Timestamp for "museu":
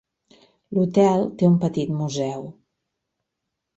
2.01-2.49